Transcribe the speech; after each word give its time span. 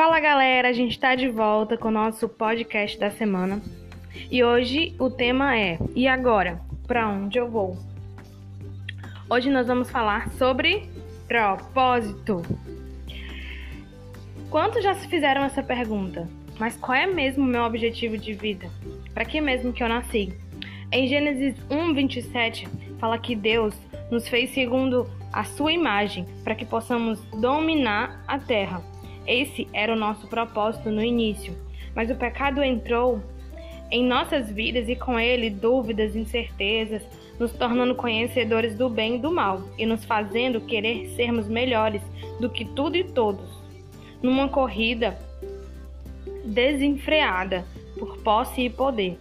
Fala 0.00 0.18
galera, 0.18 0.70
a 0.70 0.72
gente 0.72 0.92
está 0.92 1.14
de 1.14 1.28
volta 1.28 1.76
com 1.76 1.88
o 1.88 1.90
nosso 1.90 2.26
podcast 2.26 2.98
da 2.98 3.10
semana 3.10 3.60
e 4.30 4.42
hoje 4.42 4.94
o 4.98 5.10
tema 5.10 5.58
é 5.58 5.78
E 5.94 6.08
agora? 6.08 6.58
Para 6.86 7.06
onde 7.06 7.38
eu 7.38 7.50
vou? 7.50 7.76
Hoje 9.28 9.50
nós 9.50 9.66
vamos 9.66 9.90
falar 9.90 10.30
sobre 10.30 10.88
propósito. 11.28 12.40
Quantos 14.48 14.82
já 14.82 14.94
se 14.94 15.06
fizeram 15.06 15.44
essa 15.44 15.62
pergunta? 15.62 16.26
Mas 16.58 16.78
qual 16.78 16.96
é 16.96 17.06
mesmo 17.06 17.44
o 17.44 17.46
meu 17.46 17.64
objetivo 17.64 18.16
de 18.16 18.32
vida? 18.32 18.70
Para 19.12 19.26
que 19.26 19.38
mesmo 19.38 19.70
que 19.70 19.82
eu 19.82 19.88
nasci? 19.90 20.32
Em 20.90 21.06
Gênesis 21.08 21.54
1, 21.70 21.92
27, 21.92 22.66
fala 22.98 23.18
que 23.18 23.36
Deus 23.36 23.74
nos 24.10 24.26
fez 24.26 24.48
segundo 24.54 25.06
a 25.30 25.44
sua 25.44 25.72
imagem, 25.72 26.24
para 26.42 26.54
que 26.54 26.64
possamos 26.64 27.20
dominar 27.38 28.24
a 28.26 28.38
terra. 28.38 28.82
Esse 29.26 29.68
era 29.72 29.92
o 29.92 29.98
nosso 29.98 30.26
propósito 30.26 30.90
no 30.90 31.02
início, 31.02 31.56
mas 31.94 32.10
o 32.10 32.14
pecado 32.14 32.62
entrou 32.62 33.20
em 33.90 34.04
nossas 34.04 34.50
vidas 34.50 34.88
e 34.88 34.94
com 34.94 35.18
ele 35.18 35.50
dúvidas, 35.50 36.14
incertezas, 36.14 37.02
nos 37.38 37.52
tornando 37.52 37.94
conhecedores 37.94 38.76
do 38.76 38.88
bem 38.88 39.16
e 39.16 39.18
do 39.18 39.32
mal 39.32 39.62
e 39.78 39.86
nos 39.86 40.04
fazendo 40.04 40.60
querer 40.60 41.08
sermos 41.16 41.48
melhores 41.48 42.02
do 42.38 42.48
que 42.48 42.64
tudo 42.64 42.96
e 42.96 43.04
todos, 43.04 43.48
numa 44.22 44.48
corrida 44.48 45.18
desenfreada 46.44 47.64
por 47.98 48.18
posse 48.18 48.62
e 48.62 48.70
poder. 48.70 49.18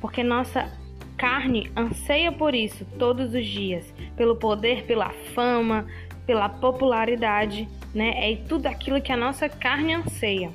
Porque 0.00 0.22
nossa 0.22 0.72
carne 1.16 1.70
anseia 1.76 2.32
por 2.32 2.54
isso 2.54 2.84
todos 2.98 3.32
os 3.34 3.46
dias, 3.46 3.94
pelo 4.16 4.34
poder, 4.34 4.84
pela 4.84 5.10
fama, 5.34 5.86
pela 6.26 6.48
popularidade, 6.48 7.68
né? 7.94 8.32
É 8.32 8.36
tudo 8.48 8.66
aquilo 8.66 9.00
que 9.00 9.12
a 9.12 9.16
nossa 9.16 9.48
carne 9.48 9.94
anseia. 9.94 10.50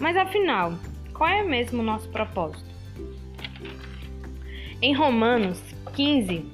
Mas 0.00 0.16
afinal, 0.16 0.74
qual 1.12 1.28
é 1.28 1.42
mesmo 1.42 1.80
o 1.80 1.84
nosso 1.84 2.08
propósito? 2.08 2.68
Em 4.80 4.94
Romanos 4.94 5.60
15, 5.94 6.44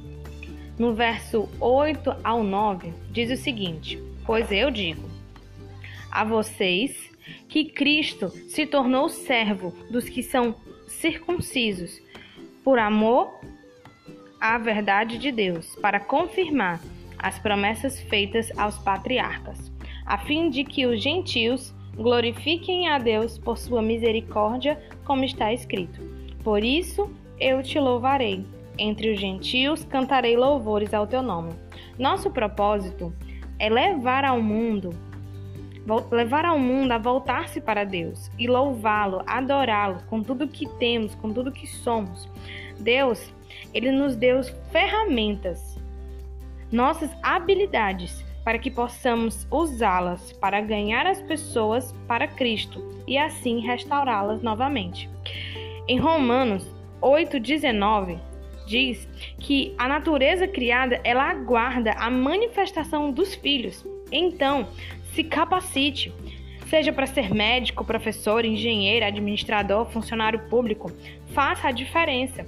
no 0.78 0.95
verso 0.95 1.48
8 1.61 2.17
ao 2.25 2.42
9, 2.42 2.92
diz 3.11 3.31
o 3.31 3.42
seguinte: 3.42 4.03
Pois 4.25 4.51
eu 4.51 4.70
digo 4.70 5.14
a 6.11 6.25
vocês 6.25 7.11
que 7.48 7.64
Cristo 7.64 8.31
se 8.48 8.64
tornou 8.64 9.08
servo 9.08 9.75
dos 9.91 10.08
que 10.08 10.23
são 10.23 10.55
circuncisos 10.86 12.01
por 12.62 12.79
amor 12.79 13.41
à 14.41 14.56
verdade 14.58 15.19
de 15.19 15.33
Deus, 15.33 15.75
para 15.77 15.98
confirmar 15.98 16.81
as 17.25 17.39
promessas 17.39 17.98
feitas 18.03 18.53
aos 18.58 18.77
patriarcas, 18.77 19.72
a 20.05 20.19
fim 20.19 20.50
de 20.50 20.62
que 20.62 20.84
os 20.84 21.03
gentios 21.03 21.75
glorifiquem 21.97 22.86
a 22.86 22.98
Deus 22.98 23.39
por 23.39 23.56
sua 23.56 23.80
misericórdia, 23.80 24.78
como 25.06 25.25
está 25.25 25.50
escrito. 25.50 26.02
Por 26.45 26.62
isso 26.62 27.11
eu 27.41 27.62
te 27.62 27.80
louvarei. 27.80 28.45
Entre 28.77 29.11
os 29.11 29.19
gentios 29.19 29.86
cantarei 29.86 30.36
louvores 30.36 30.92
ao 30.92 31.06
teu 31.06 31.22
nome. 31.22 31.55
Nosso 31.98 32.30
propósito 32.30 33.11
é 33.58 33.70
levar 33.70 34.25
ao 34.25 34.42
mundo 34.42 34.91
levar 36.11 36.47
ao 36.47 36.58
mundo 36.58 36.92
a 36.92 36.98
voltar-se 36.98 37.61
para 37.61 37.84
Deus 37.84 38.30
e 38.39 38.47
louvá-lo, 38.47 39.22
adorá-lo 39.27 40.02
com 40.08 40.22
tudo 40.22 40.48
que 40.48 40.67
temos, 40.78 41.14
com 41.14 41.30
tudo 41.30 41.52
que 41.52 41.67
somos. 41.67 42.27
Deus, 42.80 43.30
ele 43.75 43.91
nos 43.91 44.17
deu 44.17 44.42
ferramentas, 44.72 45.78
nossas 46.75 47.11
habilidades 47.22 48.25
para 48.44 48.58
que 48.58 48.70
possamos 48.70 49.47
usá-las 49.50 50.33
para 50.33 50.61
ganhar 50.61 51.06
as 51.06 51.22
pessoas 51.22 51.92
para 52.08 52.27
Cristo 52.27 53.02
e 53.07 53.17
assim 53.17 53.61
restaurá-las 53.61 54.42
novamente. 54.42 55.08
Em 55.86 55.98
Romanos 55.98 56.67
8:19 57.01 58.18
diz 58.67 59.08
que 59.39 59.73
a 59.79 59.86
natureza 59.86 60.48
criada 60.48 61.01
ela 61.05 61.30
aguarda 61.30 61.92
a 61.92 62.11
manifestação 62.11 63.12
dos 63.12 63.35
filhos. 63.35 63.86
Então, 64.11 64.68
se 65.12 65.23
capacite. 65.23 66.12
Seja 66.68 66.92
para 66.92 67.06
ser 67.06 67.33
médico, 67.33 67.85
professor, 67.85 68.45
engenheiro, 68.45 69.06
administrador, 69.06 69.86
funcionário 69.91 70.41
público, 70.48 70.91
faça 71.29 71.68
a 71.68 71.73
diferença. 71.73 72.45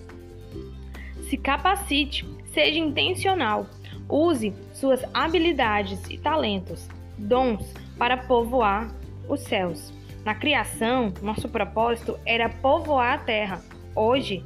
Se 1.28 1.36
capacite, 1.36 2.26
seja 2.52 2.78
intencional. 2.78 3.66
Use 4.08 4.52
suas 4.72 5.04
habilidades 5.12 6.00
e 6.10 6.18
talentos, 6.18 6.88
dons 7.18 7.72
para 7.98 8.16
povoar 8.16 8.94
os 9.28 9.40
céus. 9.40 9.92
Na 10.24 10.34
criação, 10.34 11.12
nosso 11.22 11.48
propósito 11.48 12.18
era 12.24 12.48
povoar 12.48 13.14
a 13.14 13.18
terra. 13.18 13.62
Hoje, 13.94 14.44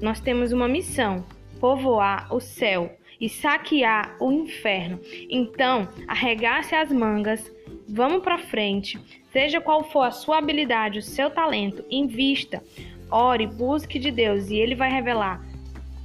nós 0.00 0.20
temos 0.20 0.52
uma 0.52 0.68
missão: 0.68 1.24
povoar 1.60 2.32
o 2.34 2.40
céu 2.40 2.96
e 3.20 3.28
saquear 3.28 4.16
o 4.20 4.32
inferno. 4.32 4.98
Então, 5.28 5.88
arregace 6.08 6.74
as 6.74 6.90
mangas 6.90 7.50
Vamos 7.92 8.22
para 8.22 8.38
frente. 8.38 9.00
Seja 9.32 9.60
qual 9.60 9.82
for 9.82 10.02
a 10.02 10.12
sua 10.12 10.38
habilidade, 10.38 11.00
o 11.00 11.02
seu 11.02 11.28
talento, 11.28 11.84
invista, 11.90 12.62
ore, 13.10 13.46
busque 13.46 13.98
de 13.98 14.12
Deus 14.12 14.48
e 14.48 14.56
ele 14.56 14.76
vai 14.76 14.90
revelar 14.90 15.44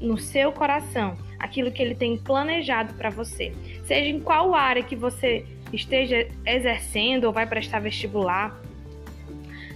no 0.01 0.17
seu 0.17 0.51
coração 0.51 1.15
aquilo 1.39 1.71
que 1.71 1.81
ele 1.81 1.95
tem 1.95 2.17
planejado 2.17 2.93
para 2.93 3.09
você. 3.09 3.53
Seja 3.83 4.09
em 4.09 4.19
qual 4.19 4.53
área 4.53 4.83
que 4.83 4.95
você 4.95 5.45
esteja 5.73 6.27
exercendo 6.45 7.25
ou 7.25 7.33
vai 7.33 7.45
prestar 7.45 7.79
vestibular, 7.79 8.59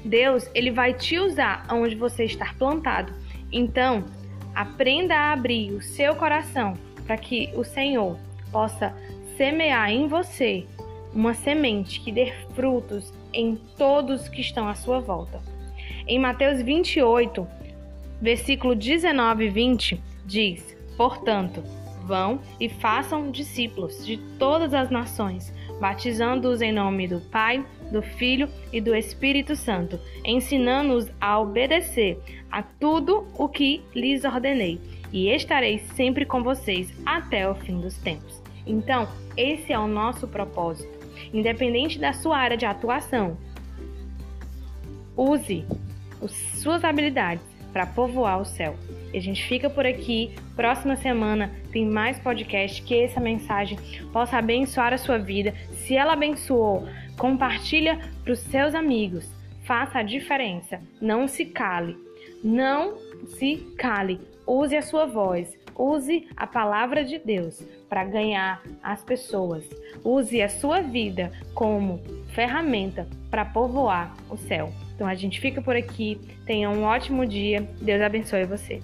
Deus, 0.04 0.50
ele 0.54 0.72
vai 0.72 0.94
te 0.94 1.18
usar 1.20 1.66
onde 1.72 1.96
você 1.96 2.24
está 2.24 2.54
plantado. 2.58 3.14
Então, 3.52 4.06
aprenda 4.56 5.16
a 5.16 5.34
abrir 5.34 5.72
o 5.72 5.82
seu 5.82 6.16
coração 6.16 6.74
para 7.06 7.18
que 7.18 7.50
o 7.56 7.64
Senhor 7.64 8.18
possa 8.52 8.96
semear 9.36 9.90
em 9.92 10.08
você 10.08 10.66
uma 11.14 11.34
semente 11.34 12.00
que 12.02 12.12
dê 12.12 12.34
frutos 12.54 13.14
em 13.34 13.56
todos 13.78 14.30
que 14.30 14.42
estão 14.42 14.68
à 14.68 14.76
sua 14.76 15.00
volta. 15.00 15.42
Em 16.08 16.20
Mateus 16.20 16.62
28, 16.62 17.48
versículo 18.22 18.76
19 18.76 19.46
e 19.46 19.50
20, 19.50 20.02
diz: 20.26 20.78
Portanto, 21.00 21.64
vão 22.06 22.42
e 22.60 22.68
façam 22.68 23.32
discípulos 23.32 24.06
de 24.06 24.18
todas 24.38 24.74
as 24.74 24.90
nações, 24.90 25.54
batizando-os 25.80 26.62
em 26.62 26.74
nome 26.74 27.08
do 27.08 27.22
Pai, 27.22 27.66
do 27.90 28.02
Filho 28.02 28.50
e 28.74 28.82
do 28.82 28.94
Espírito 28.94 29.56
Santo, 29.56 29.98
ensinando-os 30.26 31.10
a 31.22 31.40
obedecer 31.40 32.20
a 32.52 32.62
tudo 32.62 33.26
o 33.38 33.48
que 33.48 33.82
lhes 33.96 34.26
ordenei, 34.26 34.78
e 35.14 35.30
estarei 35.30 35.80
sempre 35.96 36.26
com 36.26 36.44
vocês 36.44 36.94
até 37.06 37.50
o 37.50 37.56
fim 37.56 37.80
dos 37.80 37.96
tempos. 38.00 38.44
Então, 38.68 39.08
esse 39.38 39.72
é 39.72 39.80
o 39.80 39.88
nosso 39.88 40.28
propósito 40.28 41.00
independente 41.34 41.98
da 41.98 42.12
sua 42.12 42.38
área 42.38 42.58
de 42.58 42.66
atuação. 42.66 43.38
Use 45.16 45.66
as 46.22 46.32
suas 46.62 46.84
habilidades 46.84 47.49
para 47.72 47.86
povoar 47.86 48.42
o 48.42 48.46
céu. 48.46 48.76
E 49.14 49.18
a 49.18 49.22
gente 49.22 49.44
fica 49.48 49.70
por 49.70 49.86
aqui. 49.86 50.36
Próxima 50.56 50.96
semana 50.96 51.52
tem 51.72 51.86
mais 51.86 52.20
podcast. 52.20 52.82
Que 52.82 53.04
essa 53.04 53.20
mensagem 53.20 53.78
possa 54.12 54.38
abençoar 54.38 54.94
a 54.94 54.98
sua 54.98 55.18
vida. 55.18 55.54
Se 55.74 55.96
ela 55.96 56.14
abençoou, 56.14 56.88
compartilha 57.18 58.00
para 58.24 58.34
os 58.34 58.40
seus 58.40 58.76
amigos. 58.76 59.30
Faça 59.64 60.00
a 60.00 60.04
diferença. 60.04 60.80
Não 61.02 61.28
se 61.28 61.46
cale. 61.46 61.98
Não 62.44 62.98
se 63.38 63.58
cale. 63.78 64.20
Use 64.46 64.76
a 64.76 64.82
sua 64.82 65.06
voz. 65.06 65.58
Use 65.76 66.28
a 66.36 66.46
palavra 66.46 67.06
de 67.06 67.18
Deus 67.18 67.64
para 67.88 68.04
ganhar 68.04 68.62
as 68.84 69.02
pessoas. 69.02 69.64
Use 70.04 70.42
a 70.42 70.50
sua 70.50 70.82
vida 70.82 71.32
como 71.54 72.02
ferramenta 72.34 73.08
para 73.32 73.46
povoar 73.46 74.14
o 74.30 74.36
céu. 74.36 74.72
Então 75.00 75.08
a 75.08 75.16
gente 75.16 75.40
fica 75.40 75.62
por 75.62 75.78
aqui. 75.78 76.20
Tenha 76.46 76.70
um 76.70 76.84
ótimo 76.84 77.26
dia. 77.26 77.66
Deus 77.80 78.02
abençoe 78.02 78.44
você. 78.44 78.82